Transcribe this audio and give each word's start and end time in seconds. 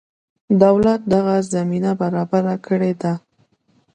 دولت 0.63 1.01
دغه 1.13 1.35
زمینه 1.53 1.91
برابره 2.01 2.55
کړې 2.67 2.93
ده. 3.01 3.13